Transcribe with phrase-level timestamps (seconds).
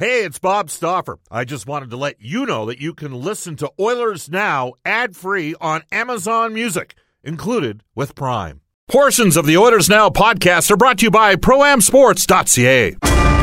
[0.00, 1.18] Hey, it's Bob Stauffer.
[1.30, 5.14] I just wanted to let you know that you can listen to Oilers Now ad
[5.14, 8.62] free on Amazon Music, included with Prime.
[8.88, 12.96] Portions of the Oilers Now podcast are brought to you by ProAmSports.ca.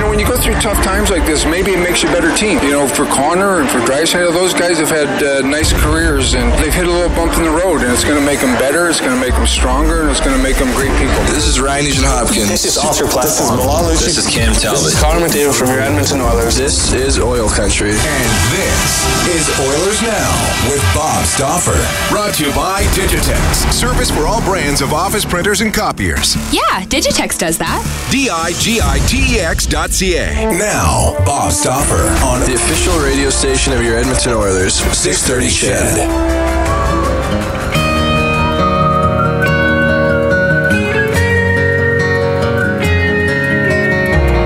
[0.07, 2.13] You know, when you go through tough times like this, maybe it makes you a
[2.15, 2.63] better team.
[2.63, 6.47] You know, for Connor and for Draisaitl, those guys have had uh, nice careers and
[6.63, 8.87] they've hit a little bump in the road, and it's going to make them better,
[8.87, 11.19] it's going to make them stronger, and it's going to make them great people.
[11.27, 12.47] This is Ryan Nugent Hopkins.
[12.47, 14.79] This is Oscar This is Malala This is Cam Talbot.
[14.79, 16.55] This is Connor McDavid from your Edmonton Oilers.
[16.55, 17.91] This is Oil Country.
[17.91, 20.31] And this is Oilers Now
[20.71, 21.75] with Bob Stauffer.
[22.07, 23.75] Brought to you by Digitex.
[23.75, 26.39] Service for all brands of office printers and copiers.
[26.55, 27.83] Yeah, Digitex does that.
[28.07, 30.45] D-I-G-I-T-E-X dot C-A.
[30.59, 36.07] Now, Bob Stauffer on the official radio station of your Edmonton Oilers, 630 CHED.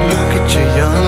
[0.07, 1.01] Look at your young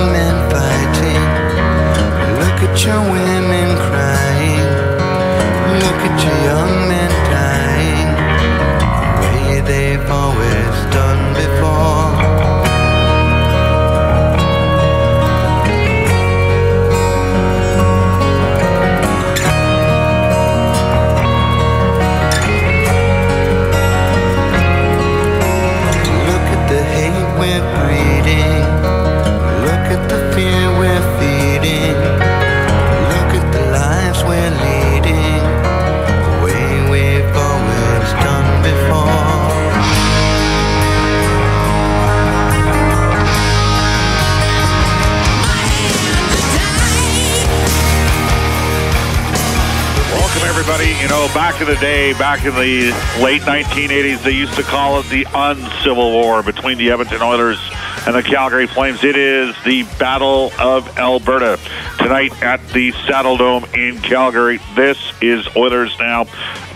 [51.63, 52.91] in the day, back in the
[53.23, 57.57] late 1980s, they used to call it the uncivil war between the Edmonton Oilers
[58.05, 59.01] and the Calgary Flames.
[59.03, 61.57] It is the Battle of Alberta
[61.99, 64.59] tonight at the Saddle Dome in Calgary.
[64.75, 66.25] This is Oilers Now.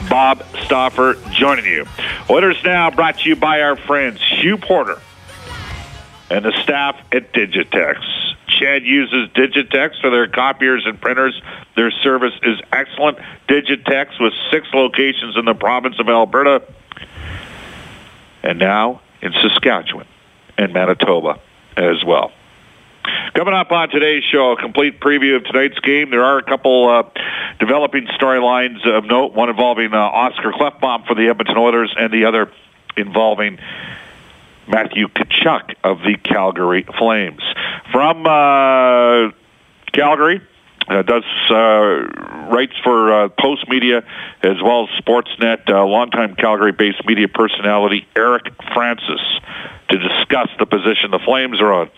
[0.10, 1.86] Bob Stauffer joining you.
[2.30, 5.02] Oilers Now brought to you by our friends Hugh Porter
[6.30, 7.97] and the staff at Digitex.
[8.57, 11.40] CHED uses Digitex for their copiers and printers.
[11.75, 13.18] Their service is excellent.
[13.47, 16.63] Digitex with six locations in the province of Alberta
[18.44, 20.07] and now in Saskatchewan
[20.57, 21.40] and Manitoba
[21.75, 22.31] as well.
[23.34, 26.09] Coming up on today's show, a complete preview of tonight's game.
[26.09, 27.03] There are a couple uh,
[27.59, 32.25] developing storylines of note, one involving uh, Oscar Klefbom for the Edmonton Oilers and the
[32.25, 32.51] other
[32.97, 33.59] involving
[34.67, 37.41] Matthew Tkachuk of the Calgary Flames.
[37.97, 39.31] From uh,
[39.91, 40.40] Calgary,
[40.88, 41.56] uh, does uh,
[42.47, 44.03] writes for uh, Post Media
[44.44, 45.68] as well as Sportsnet.
[45.68, 49.19] Uh, longtime Calgary-based media personality Eric Francis
[49.90, 51.90] to discuss the position the Flames are on.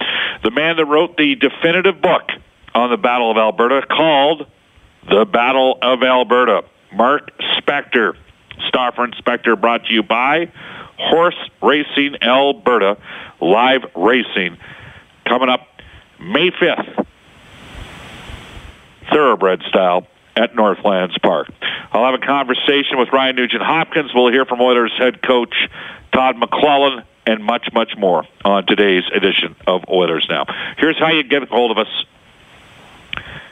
[0.42, 2.30] The man that wrote the definitive book
[2.74, 4.48] on the Battle of Alberta called
[5.10, 6.62] "The Battle of Alberta."
[6.94, 8.14] Mark Spector,
[8.70, 10.50] Stauffer and Spector, brought to you by
[10.98, 12.96] Horse Racing Alberta,
[13.42, 14.58] live racing
[15.26, 15.69] coming up
[16.20, 17.06] May 5th,
[19.12, 21.48] thoroughbred style at Northlands Park.
[21.92, 24.12] I'll have a conversation with Ryan Nugent Hopkins.
[24.14, 25.56] We'll hear from Oilers head coach
[26.12, 30.46] Todd McClellan and much, much more on today's edition of Oilers Now.
[30.78, 32.06] Here's how you get a hold of us.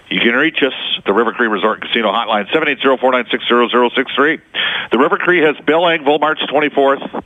[0.10, 0.74] You can reach us,
[1.06, 4.42] the River Cree Resort Casino Hotline, 780-496-0063.
[4.92, 7.24] The River Cree has Bill Engvall March 24th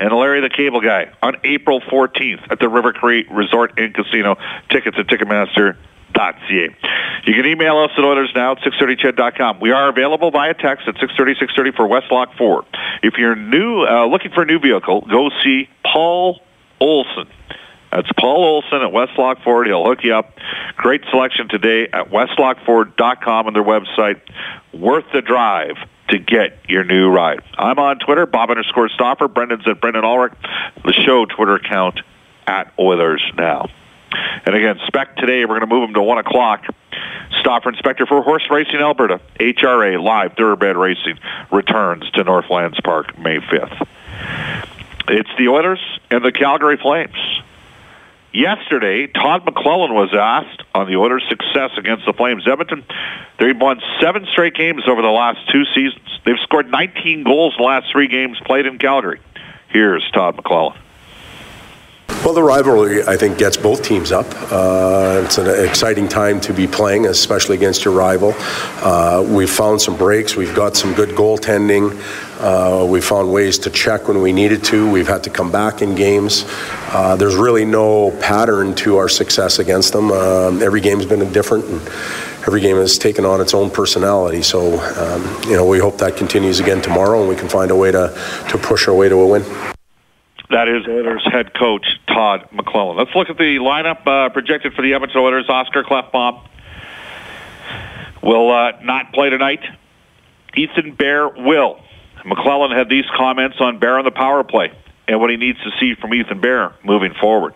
[0.00, 4.36] and Larry the Cable Guy on April 14th at the River Cree Resort and Casino.
[4.70, 6.76] Tickets at Ticketmaster.ca.
[7.26, 9.60] You can email us at OilersNow at 630ched.com.
[9.60, 12.64] We are available via text at 630-630 for Westlock Ford.
[13.02, 16.40] If you're new, uh, looking for a new vehicle, go see Paul
[16.80, 17.28] Olson.
[17.92, 19.66] That's Paul Olson at Westlock Ford.
[19.66, 20.38] He'll hook you up.
[20.76, 24.20] Great selection today at westlockford.com on their website.
[24.72, 25.76] Worth the drive
[26.10, 27.40] to get your new ride.
[27.56, 29.28] I'm on Twitter, Bob underscore Stauffer.
[29.28, 30.34] Brendan's at Brendan Ulrich.
[30.84, 32.00] The show Twitter account
[32.46, 33.68] at Oilers Now.
[34.44, 36.64] And again, spec today, we're going to move them to 1 o'clock.
[37.40, 41.18] Stauffer and Spector for Horse Racing Alberta, HRA Live Thoroughbred Racing,
[41.52, 43.86] returns to Northlands Park May 5th.
[45.08, 45.80] It's the Oilers
[46.10, 47.16] and the Calgary Flames.
[48.32, 52.46] Yesterday, Todd McClellan was asked on the Oilers' success against the Flames.
[52.46, 52.84] Edmonton,
[53.40, 56.06] they've won seven straight games over the last two seasons.
[56.24, 59.20] They've scored 19 goals in the last three games played in Calgary.
[59.68, 60.78] Here's Todd McClellan.
[62.22, 64.26] Well, the rivalry, I think, gets both teams up.
[64.52, 68.34] Uh, it's an exciting time to be playing, especially against your rival.
[68.36, 70.36] Uh, we've found some breaks.
[70.36, 71.98] We've got some good goaltending.
[72.38, 74.88] Uh, we found ways to check when we needed to.
[74.90, 76.44] We've had to come back in games.
[76.88, 80.12] Uh, there's really no pattern to our success against them.
[80.12, 81.80] Um, every game's been different, and
[82.46, 84.42] every game has taken on its own personality.
[84.42, 87.76] So, um, you know, we hope that continues again tomorrow, and we can find a
[87.76, 88.14] way to,
[88.50, 89.79] to push our way to a win.
[90.50, 92.96] That is Oilers head coach Todd McClellan.
[92.96, 95.48] Let's look at the lineup uh, projected for the Edmonton Oilers.
[95.48, 96.44] Oscar Klefbom
[98.20, 99.62] will uh, not play tonight.
[100.56, 101.80] Ethan Bear will.
[102.24, 104.72] McClellan had these comments on Bear on the power play
[105.06, 107.54] and what he needs to see from Ethan Bear moving forward.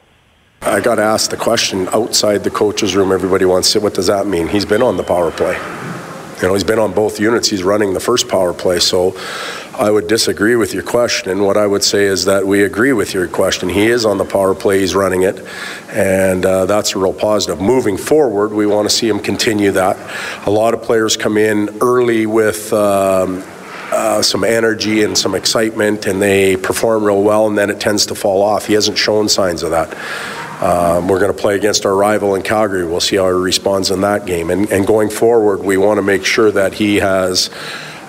[0.62, 3.10] I got asked the question outside the coach's room.
[3.12, 3.80] Everybody wants to.
[3.80, 4.48] What does that mean?
[4.48, 5.56] He's been on the power play.
[6.40, 7.48] You know, he's been on both units.
[7.48, 8.78] He's running the first power play.
[8.78, 9.16] So
[9.76, 11.42] I would disagree with your question.
[11.42, 13.68] What I would say is that we agree with your question.
[13.68, 14.78] He is on the power play.
[14.78, 15.44] He's running it.
[15.88, 17.60] And uh, that's a real positive.
[17.60, 19.96] Moving forward, we want to see him continue that.
[20.46, 22.72] A lot of players come in early with.
[22.72, 23.42] Um,
[23.92, 28.06] uh, some energy and some excitement, and they perform real well, and then it tends
[28.06, 28.66] to fall off.
[28.66, 29.94] He hasn't shown signs of that.
[30.60, 32.84] Um, we're going to play against our rival in Calgary.
[32.84, 34.50] We'll see how he responds in that game.
[34.50, 37.50] And, and going forward, we want to make sure that he has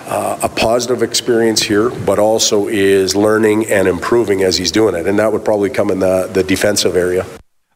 [0.06, 5.06] uh, a positive experience here, but also is learning and improving as he's doing it.
[5.06, 7.26] And that would probably come in the, the defensive area.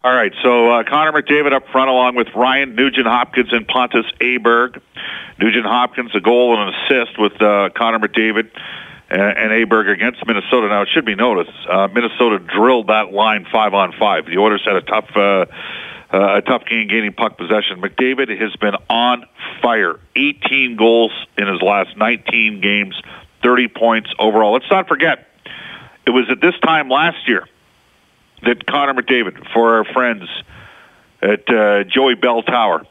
[0.03, 4.07] All right, so uh, Connor McDavid up front along with Ryan Nugent Hopkins and Pontus
[4.21, 4.81] Aberg.
[5.39, 8.51] Nugent Hopkins a goal and an assist with uh, Connor McDavid
[9.11, 10.69] and, and Aberg against Minnesota.
[10.69, 14.25] Now it should be noticed, uh, Minnesota drilled that line five on five.
[14.25, 15.11] The Oilers had a tough.
[15.15, 15.47] Uh,
[16.13, 17.81] uh, a tough game gaining puck possession.
[17.81, 19.27] McDavid has been on
[19.63, 19.99] fire.
[20.17, 23.01] 18 goals in his last 19 games,
[23.43, 24.53] 30 points overall.
[24.53, 25.29] Let's not forget,
[26.07, 27.47] it was at this time last year
[28.43, 30.29] that Connor McDavid, for our friends
[31.23, 32.87] at uh, Joey Bell Tower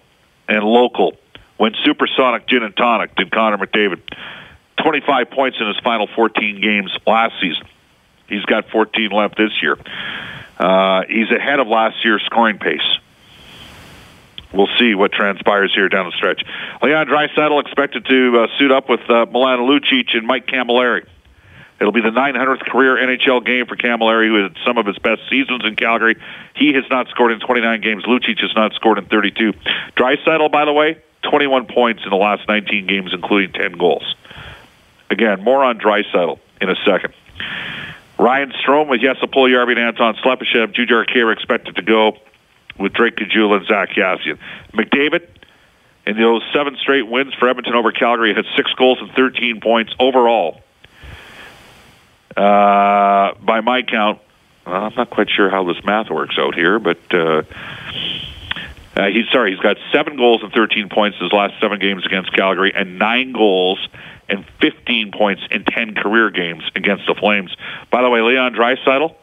[0.47, 1.17] and local,
[1.57, 4.01] went Supersonic Gin and Tonic did Connor McDavid
[4.77, 7.67] 25 points in his final 14 games last season.
[8.27, 9.77] He's got 14 left this year.
[10.57, 12.81] Uh, he's ahead of last year's scoring pace.
[14.53, 16.43] We'll see what transpires here down the stretch.
[16.81, 21.05] Leon Draisaitl expected to uh, suit up with uh, Milan Lucic and Mike Cammalleri.
[21.79, 25.21] It'll be the 900th career NHL game for Cammalleri, who had some of his best
[25.29, 26.17] seasons in Calgary.
[26.55, 28.03] He has not scored in 29 games.
[28.03, 29.53] Lucic has not scored in 32.
[29.95, 34.15] Draisaitl, by the way, 21 points in the last 19 games, including 10 goals.
[35.09, 37.13] Again, more on Draisaitl in a second.
[38.17, 40.73] Ryan Strome with Jesse Puljujarvi and Anton Slepyshev.
[40.73, 42.17] Jujhar Khaira expected to go
[42.79, 44.37] with Drake Caggiula and Zack Kassian.
[44.73, 45.27] McDavid,
[46.05, 49.93] in those seven straight wins for Edmonton over Calgary, had six goals and 13 points
[49.99, 50.61] overall.
[52.35, 54.19] Uh, by my count,
[54.65, 57.43] well, I'm not quite sure how this math works out here, but uh,
[58.95, 62.05] uh, he's sorry, he's got seven goals and 13 points in his last seven games
[62.05, 63.79] against Calgary, and nine goals
[64.27, 67.55] and 15 points in 10 career games against the Flames.
[67.91, 69.15] By the way, Leon Draisaitl,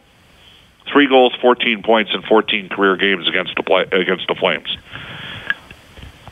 [0.92, 4.76] three goals, 14 points in 14 career games against the against the Flames.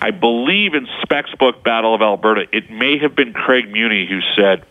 [0.00, 4.20] I believe in Specs book Battle of Alberta, it may have been Craig Muni who
[4.36, 4.64] said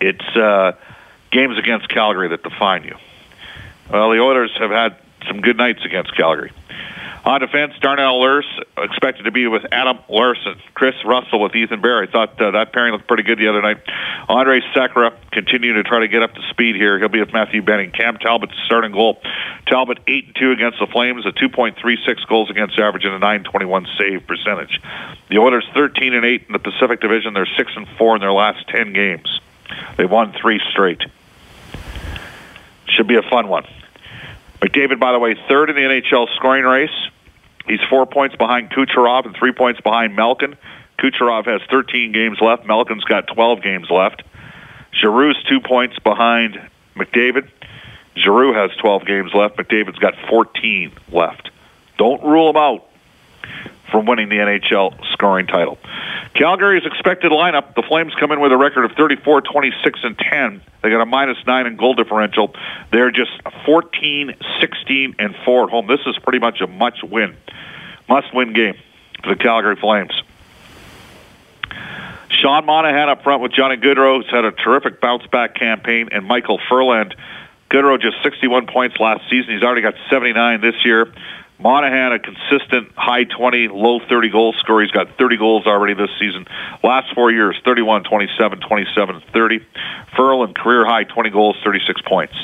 [0.00, 0.72] it's uh,
[1.30, 2.96] games against Calgary that define you.
[3.90, 4.96] Well, the Oilers have had
[5.28, 6.50] some good nights against Calgary.
[7.24, 10.60] On defense, Darnell Nurse expected to be with Adam Larsson.
[10.74, 12.02] Kris Russell with Ethan Bear.
[12.02, 13.76] I thought uh, that pairing looked pretty good the other night.
[14.28, 16.98] Andre Sekera continuing to try to get up to speed here.
[16.98, 17.92] He'll be with Matthew Benning.
[17.92, 19.22] Cam Talbot starting goal.
[19.66, 23.86] Talbot 8 and 2 against the Flames, a 2.36 goals against average and a 921
[23.96, 24.80] save percentage.
[25.30, 27.34] The Oilers 13 and 8 in the Pacific Division.
[27.34, 29.40] They're 6 and 4 in their last 10 games.
[29.96, 31.02] They won 3 straight.
[32.88, 33.64] Should be a fun one.
[34.62, 37.08] McDavid, by the way, third in the NHL scoring race.
[37.66, 40.56] He's four points behind Kucherov and three points behind Malkin.
[40.98, 42.64] Kucherov has 13 games left.
[42.64, 44.22] Malkin's got 12 games left.
[44.92, 46.60] Giroux's two points behind
[46.94, 47.48] McDavid.
[48.16, 49.56] Giroux has 12 games left.
[49.56, 51.50] McDavid's got 14 left.
[51.98, 52.86] Don't rule him out
[53.92, 55.78] from winning the NHL scoring title.
[56.34, 60.62] Calgary's expected lineup, the Flames come in with a record of 34, 26, and 10.
[60.82, 62.54] They got a minus 9 in goal differential.
[62.90, 63.30] They're just
[63.64, 65.86] 14, 16, and 4 at home.
[65.86, 67.36] This is pretty much a must win,
[68.08, 68.74] must win game
[69.22, 70.22] for the Calgary Flames.
[72.30, 76.26] Sean Monahan up front with Johnny Gaudreau, who's had a terrific bounce back campaign, and
[76.26, 77.14] Michael Ferland.
[77.70, 79.54] Gaudreau just 61 points last season.
[79.54, 81.12] He's already got 79 this year.
[81.62, 84.82] Monahan, a consistent high 20, low 30 goal scorer.
[84.82, 86.46] He's got 30 goals already this season.
[86.82, 89.66] Last four years, 31, 27, 27, 30.
[90.16, 92.34] Ferland, career high 20 goals, 36 points.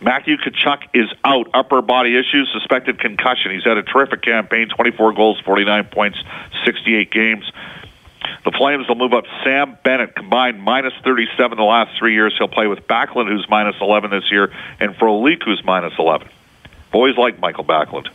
[0.00, 1.48] Matthew Tkachuk is out.
[1.54, 3.52] Upper body issues, suspected concussion.
[3.52, 6.18] He's had a terrific campaign 24 goals, 49 points,
[6.66, 7.50] 68 games.
[8.44, 12.34] The Flames will move up Sam Bennett, combined minus 37 the last three years.
[12.36, 16.28] He'll play with Backlund, who's minus 11 this year, and Frolik, who's minus 11.
[16.92, 18.08] Boys like Michael Backlund.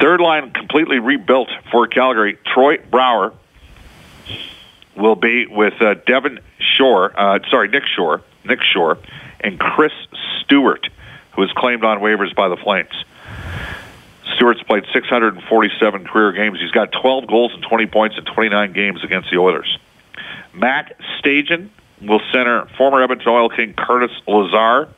[0.00, 2.38] Third line completely rebuilt for Calgary.
[2.46, 3.34] Troy Brouwer
[4.96, 8.98] will be with uh, Devin Shore, uh, sorry, Nick Shore, Nick Shore,
[9.40, 9.92] and Chris
[10.40, 10.88] Stewart,
[11.32, 13.04] who was claimed on waivers by the Flames.
[14.34, 16.60] Stewart's played 647 career games.
[16.60, 19.78] He's got 12 goals and 20 points in 29 games against the Oilers.
[20.54, 21.68] Matt Stajan
[22.00, 24.88] will center former Edmonton Oil King Curtis Lazar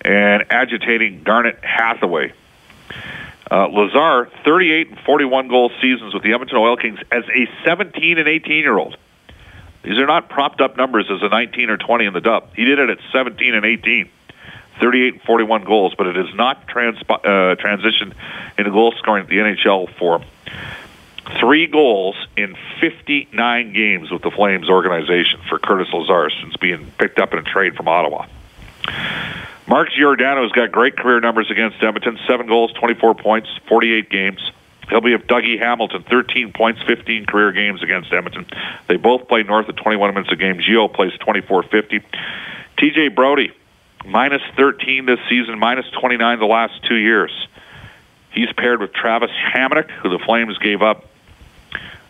[0.00, 2.32] and agitating Garnet Hathaway.
[3.48, 8.18] Uh, Lazar, 38 and 41 goal seasons with the Edmonton Oil Kings as a 17
[8.18, 8.96] and 18 year old.
[9.82, 12.54] These are not propped up numbers as a 19 or 20 in the dub.
[12.56, 14.10] He did it at 17 and 18.
[14.80, 18.12] 38 and 41 goals, but it has not uh, transitioned
[18.58, 20.22] into goal scoring at the NHL for
[21.40, 27.18] three goals in 59 games with the Flames organization for Curtis Lazar since being picked
[27.18, 28.26] up in a trade from Ottawa.
[29.68, 34.52] Mark Giordano's got great career numbers against Edmonton, seven goals, 24 points, 48 games.
[34.88, 38.46] He'll be with Dougie Hamilton, 13 points, 15 career games against Edmonton.
[38.86, 40.58] They both play north of 21 minutes a game.
[40.58, 42.04] Gio plays 24-50.
[42.78, 43.52] TJ Brodie,
[44.04, 47.48] minus 13 this season, minus 29 the last two years.
[48.30, 51.06] He's paired with Travis Hamonic, who the Flames gave up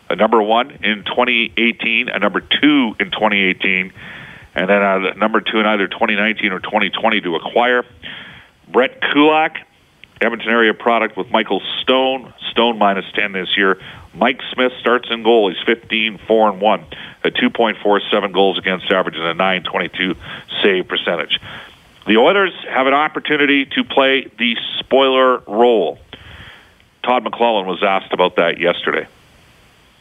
[0.09, 3.91] a number one in 2018, a number two in 2018,
[4.57, 7.85] and then uh, a number two in either 2019 or 2020 to acquire.
[8.67, 9.57] Brett Kulak,
[10.19, 12.33] Edmonton area product with Michael Stone.
[12.49, 13.79] Stone minus 10 this year.
[14.15, 15.53] Mike Smith starts in goal.
[15.53, 16.85] He's 15, 4 and 1,
[17.23, 20.17] a 2.47 goals against average and a 9.22
[20.63, 21.39] save percentage.
[22.07, 25.99] The Oilers have an opportunity to play the spoiler role.
[27.03, 29.07] Todd McClellan was asked about that yesterday.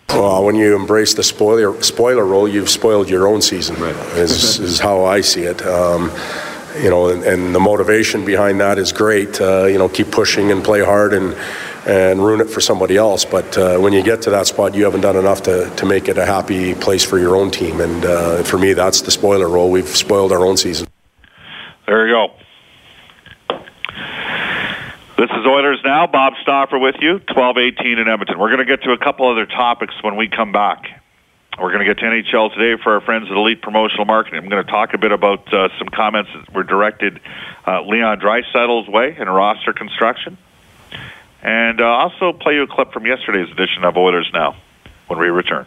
[0.09, 3.77] Well, when you embrace the spoiler spoiler role, you've spoiled your own season.
[3.77, 3.95] Right.
[4.17, 5.65] Is, is how I see it.
[5.67, 6.11] Um,
[6.81, 9.41] you know, and, and, the motivation behind that is great.
[9.41, 11.35] Uh, you know, keep pushing and play hard and
[11.87, 13.25] and ruin it for somebody else.
[13.25, 16.09] But uh, when you get to that spot, you haven't done enough to, to make
[16.09, 17.81] it a happy place for your own team.
[17.81, 19.71] And uh, for me, that's the spoiler role.
[19.71, 20.89] We've spoiled our own season.
[21.87, 22.35] There you go.
[25.17, 26.07] This is Oilers Now.
[26.07, 28.39] Bob Stauffer with you, 1218 in Edmonton.
[28.39, 31.01] We're going to get to a couple other topics when we come back.
[31.59, 34.39] We're going to get to NHL today for our friends at Elite Promotional Marketing.
[34.39, 37.19] I'm going to talk a bit about uh, some comments that were directed
[37.67, 40.37] uh, Leon Draisaitl's way in roster construction.
[41.43, 44.55] And uh, also play you a clip from yesterday's edition of Oilers Now
[45.07, 45.67] when we return.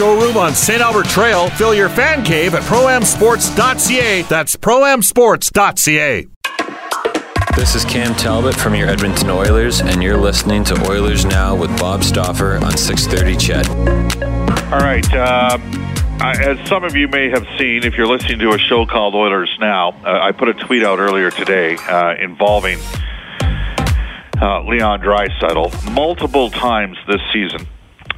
[0.00, 0.80] showroom on St.
[0.80, 1.50] Albert Trail.
[1.50, 4.22] Fill your fan cave at proamsports.ca.
[4.22, 6.26] That's proamsports.ca.
[7.54, 11.68] This is Cam Talbot from your Edmonton Oilers, and you're listening to Oilers Now with
[11.78, 13.68] Bob Stauffer on 630 CHED.
[14.72, 15.06] All right.
[15.12, 15.58] Uh,
[16.22, 19.54] as some of you may have seen, if you're listening to a show called Oilers
[19.60, 22.78] Now, uh, I put a tweet out earlier today uh, involving
[24.40, 27.68] uh, Leon Draisaitl multiple times this season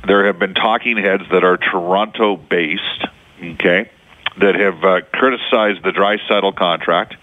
[0.06, 3.06] there have been talking heads that are Toronto based,
[3.42, 3.90] okay,
[4.38, 7.16] that have uh, criticized the Draisaitl contract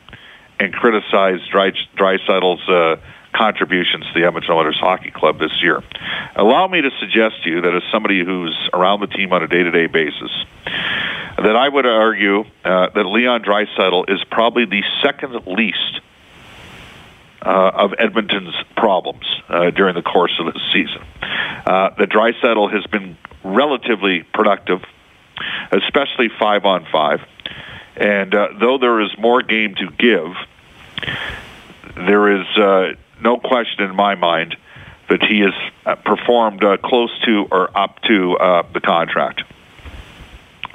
[0.59, 3.01] and criticized Dry, Draisaitl's uh,
[3.33, 5.83] contributions to the Edmonton Oilers Hockey Club this year.
[6.36, 9.48] Allow me to suggest to you that as somebody who's around the team on a
[9.48, 10.31] day-to-day basis,
[11.38, 16.01] that I would argue uh, that Leon Draisaitl is probably the second least
[17.41, 21.01] uh, of Edmonton's problems uh, during the course of the season.
[21.65, 24.84] Uh, the Draisaitl has been relatively productive,
[25.72, 27.22] especially five on five.
[27.96, 30.36] And uh, though there is more game to give,
[31.96, 34.55] there is uh, no question in my mind
[35.10, 35.53] that he has
[35.86, 38.38] uh, performed close to or up to
[38.74, 39.43] the contract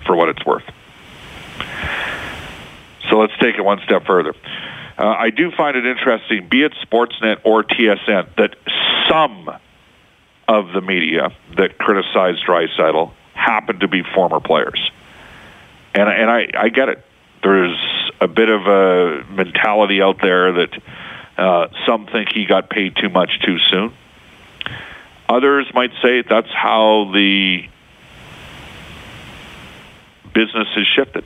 [0.07, 0.65] for what it's worth.
[3.11, 4.35] So let's take it one step further.
[4.97, 8.57] Uh, I do find it interesting, be it Sportsnet or TSN, that
[9.09, 9.51] some
[10.47, 14.91] of the media that criticize Draisaitl happen to be former players.
[15.95, 17.05] And, and I, I get it.
[17.43, 17.77] There's
[18.21, 20.83] a bit of a mentality out there that
[21.37, 23.93] uh, some think he got paid too much too soon.
[25.29, 27.69] Others might say that's how the
[30.33, 31.25] business has shifted.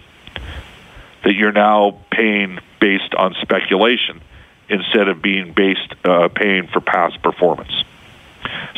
[1.25, 4.21] That you're now paying based on speculation
[4.69, 7.73] instead of being based uh, paying for past performance.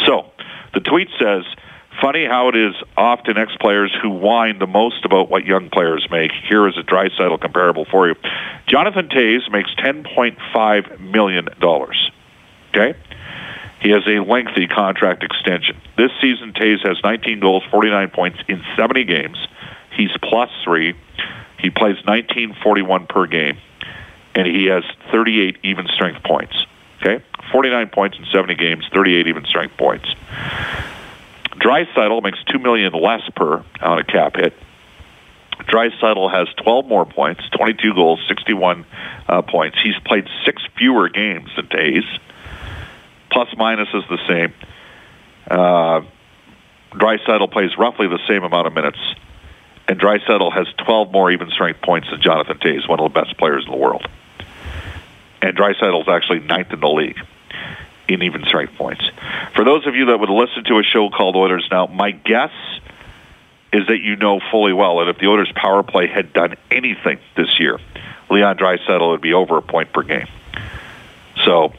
[0.06, 0.30] So
[0.74, 1.44] the tweet says,
[2.00, 6.32] funny how it is often ex-players who whine the most about what young players make.
[6.48, 8.14] Here is a Draisaitl comparable for you.
[8.66, 11.48] Jonathan Toews makes $10.5 million.
[11.62, 12.98] Okay?
[13.80, 15.80] He has a lengthy contract extension.
[15.96, 19.38] This season, Toews has 19 goals, 49 points in 70 games.
[19.96, 20.94] He's plus three.
[21.58, 23.58] He plays 1941 per game,
[24.34, 26.54] and he has 38 even strength points.
[27.00, 30.06] Okay, 49 points in 70 games, 38 even strength points.
[31.60, 34.54] Draisaitl makes two million less per on a cap hit.
[35.60, 38.86] Draisaitl has 12 more points, 22 goals, 61
[39.28, 39.78] uh, points.
[39.82, 42.18] He's played six fewer games than Toews.
[43.30, 44.54] Plus minus is the same.
[45.48, 46.02] Uh,
[46.92, 48.98] Draisaitl plays roughly the same amount of minutes,
[49.86, 53.36] and Draisaitl has 12 more even strength points than Jonathan Toews, one of the best
[53.38, 54.06] players in the world.
[55.42, 57.18] And Draisaitl is actually ninth in the league
[58.08, 59.08] in even strength points.
[59.54, 62.52] For those of you that would listen to a show called Oilers Now, my guess
[63.72, 67.20] is that you know fully well that if the Oilers power play had done anything
[67.36, 67.78] this year,
[68.28, 70.26] Leon Draisaitl would be over a point per game.
[71.44, 71.72] So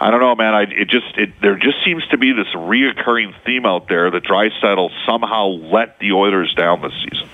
[0.00, 0.54] I don't know, man.
[0.54, 4.24] I, it just it, there just seems to be this reoccurring theme out there that
[4.24, 7.28] Draisaitl somehow let the Oilers down this season.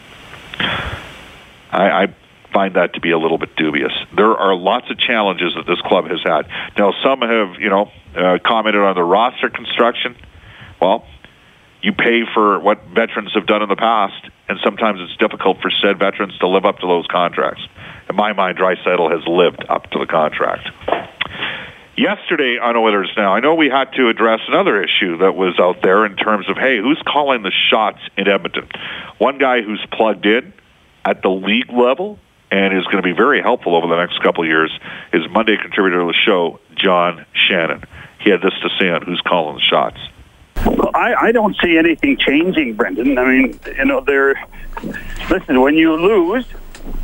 [0.58, 2.14] I, I
[2.56, 3.92] find that to be a little bit dubious.
[4.16, 6.48] There are lots of challenges that this club has had.
[6.78, 10.16] Now, some have you know uh, commented on the roster construction.
[10.80, 11.04] Well,
[11.82, 15.70] you pay for what veterans have done in the past, and sometimes it's difficult for
[15.70, 17.60] said veterans to live up to those contracts.
[18.08, 20.70] In my mind, Draisaitl has lived up to the contract.
[21.94, 25.82] Yesterday on Oilers Now, I know we had to address another issue that was out
[25.82, 28.68] there in terms of, hey, who's calling the shots in Edmonton?
[29.18, 30.54] One guy who's plugged in
[31.04, 32.18] at the league level
[32.50, 34.70] and is going to be very helpful over the next couple of years
[35.12, 37.84] is Monday contributor to the show, John Shannon.
[38.20, 39.98] He had this to say on who's calling the shots.
[40.64, 43.18] Well, I, I don't see anything changing, Brendan.
[43.18, 44.42] I mean, you know, there.
[45.30, 46.46] Listen, when you lose,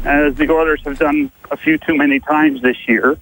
[0.04, 3.18] as the Oilers have done a few too many times this year,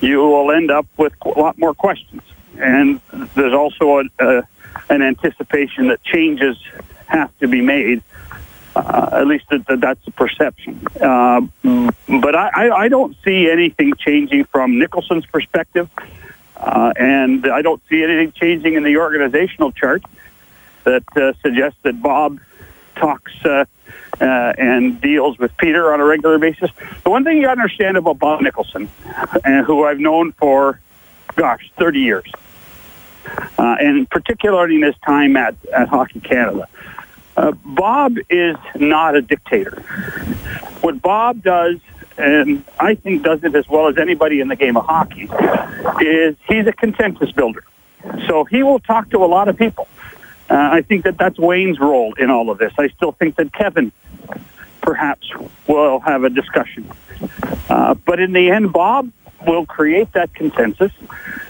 [0.00, 2.22] you will end up with a lot more questions.
[2.58, 3.00] And
[3.34, 4.42] there's also a, a,
[4.88, 6.56] an anticipation that changes
[7.06, 8.02] have to be made.
[8.80, 10.80] Uh, at least that, that's the perception.
[11.00, 11.42] Uh,
[12.22, 15.90] but I, I, don't see anything changing from Nicholson's perspective,
[16.56, 20.02] uh, and I don't see anything changing in the organizational chart
[20.84, 22.40] that uh, suggests that Bob
[22.96, 23.66] talks uh,
[24.18, 24.24] uh,
[24.56, 26.70] and deals with Peter on a regular basis.
[27.04, 28.88] The one thing you understand about Bob Nicholson,
[29.44, 30.80] and who I've known for,
[31.36, 32.32] gosh, 30 years,
[33.58, 36.66] uh, and particularly in his time at, at Hockey Canada,
[37.40, 39.80] uh, Bob is not a dictator.
[40.82, 41.76] What Bob does,
[42.18, 45.28] and I think does it as well as anybody in the game of hockey,
[46.04, 47.64] is he's a consensus builder.
[48.26, 49.88] So he will talk to a lot of people.
[50.50, 52.72] Uh, I think that that's Wayne's role in all of this.
[52.78, 53.90] I still think that Kevin
[54.82, 55.26] perhaps
[55.66, 56.90] will have a discussion.
[57.70, 59.10] Uh, but in the end, Bob
[59.46, 60.92] will create that consensus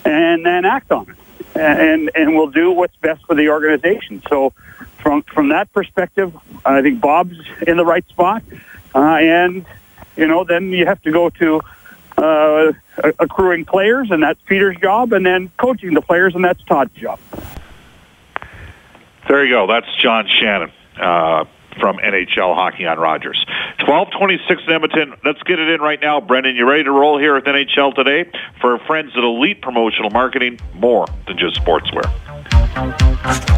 [0.04, 1.16] and then act on it.
[1.54, 4.22] And, and will do what's best for the organization.
[4.28, 4.52] So,
[5.02, 6.34] from from that perspective,
[6.64, 7.36] I think Bob's
[7.66, 8.42] in the right spot.
[8.94, 9.66] Uh, and
[10.16, 11.60] you know, then you have to go to
[12.18, 12.72] uh,
[13.18, 17.18] accruing players, and that's Peter's job, and then coaching the players, and that's Todd's job.
[19.28, 19.66] There you go.
[19.66, 20.72] That's John Shannon.
[20.98, 21.44] Uh,
[21.80, 23.44] from NHL Hockey on Rogers.
[23.80, 25.14] 1226 in Edmonton.
[25.24, 26.20] Let's get it in right now.
[26.20, 28.30] Brendan, you ready to roll here with NHL today?
[28.60, 32.06] For friends at Elite Promotional Marketing, more than just sportswear.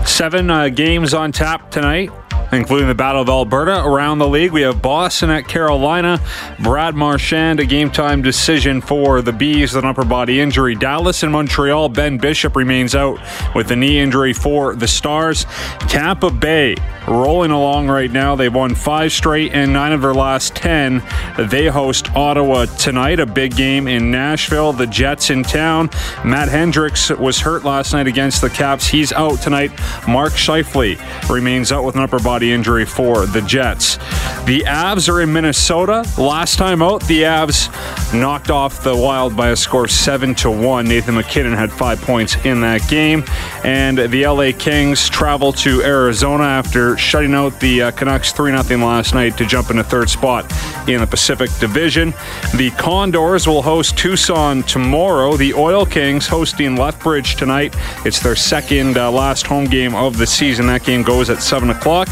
[0.07, 2.11] Seven uh, games on tap tonight
[2.59, 3.83] including the Battle of Alberta.
[3.85, 6.21] Around the league, we have Boston at Carolina.
[6.61, 10.75] Brad Marchand, a game time decision for the Bees an upper body injury.
[10.75, 13.19] Dallas and Montreal, Ben Bishop remains out
[13.55, 15.47] with a knee injury for the Stars.
[15.89, 16.77] Tampa Bay
[17.09, 18.37] rolling along right now.
[18.37, 21.03] They've won five straight and nine of their last 10.
[21.49, 24.73] They host Ottawa tonight, a big game in Nashville.
[24.73, 25.91] The Jets in town.
[26.25, 28.87] Matt Hendricks was hurt last night against the Caps.
[28.87, 29.71] He's out tonight.
[30.07, 33.99] Mark Scheifele remains out with an upper body injury for the Jets.
[34.47, 36.05] The Avs are in Minnesota.
[36.19, 37.69] Last time out, the Avs
[38.19, 40.87] knocked off the Wild by a score of 7 to 1.
[40.87, 43.25] Nathan MacKinnon had 5 points in that game.
[43.65, 48.85] And the LA Kings travel to Arizona after shutting out the uh, Canucks 3 0
[48.85, 50.51] last night to jump into third spot
[50.89, 52.15] in the Pacific Division.
[52.57, 55.37] The Condors will host Tucson tomorrow.
[55.37, 57.75] The Oil Kings hosting Lethbridge tonight.
[58.05, 60.67] It's their second uh, last home game of the season.
[60.67, 62.09] That game goes at 7 o'clock.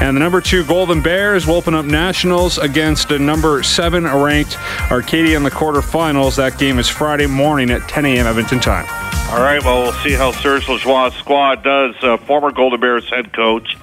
[0.00, 4.56] And the number two Golden Bears will open up Nationals against the number seven ranked
[4.90, 6.36] Acadia in the quarterfinals.
[6.36, 8.26] That game is Friday morning at 10 a.m.
[8.26, 8.86] Edmonton time.
[9.30, 11.94] All right, well, we'll see how Serge Lajoie's squad does.
[12.02, 13.76] Uh, former Golden Bears head coach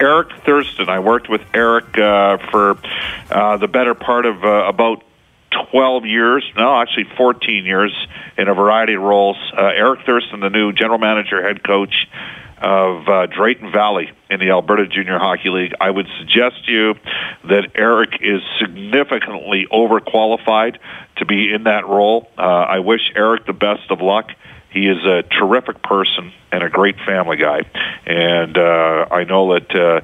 [0.00, 0.88] Eric Thurston.
[0.88, 2.78] I worked with Eric uh, for
[3.30, 5.04] uh, the better part of uh, about
[5.70, 7.92] 12 years, no, actually 14 years
[8.36, 9.36] in a variety of roles.
[9.56, 12.06] Uh, Eric Thurston, the new general manager, head coach
[12.64, 15.74] of uh, Drayton Valley in the Alberta Junior Hockey League.
[15.82, 16.94] I would suggest to you
[17.44, 20.78] that Eric is significantly overqualified
[21.16, 22.30] to be in that role.
[22.38, 24.30] Uh, I wish Eric the best of luck.
[24.70, 27.60] He is a terrific person and a great family guy,
[28.06, 29.74] and uh, I know that.
[29.74, 30.00] Uh,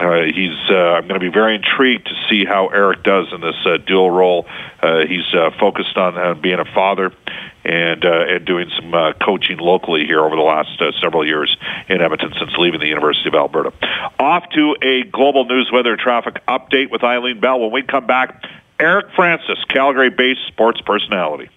[0.00, 0.58] uh, he's.
[0.70, 3.76] Uh, I'm going to be very intrigued to see how Eric does in this uh,
[3.78, 4.46] dual role.
[4.82, 7.12] Uh, he's uh, focused on uh, being a father
[7.64, 11.56] and uh, and doing some uh, coaching locally here over the last uh, several years
[11.88, 13.72] in Edmonton since leaving the University of Alberta.
[14.18, 17.60] Off to a global news weather traffic update with Eileen Bell.
[17.60, 18.44] When we come back,
[18.78, 21.48] Eric Francis, Calgary-based sports personality.